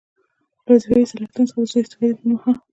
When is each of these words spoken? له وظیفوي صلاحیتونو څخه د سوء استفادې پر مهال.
له 0.65 0.71
وظیفوي 0.75 1.03
صلاحیتونو 1.09 1.45
څخه 1.49 1.59
د 1.63 1.67
سوء 1.71 1.81
استفادې 1.83 2.13
پر 2.17 2.25
مهال. 2.31 2.55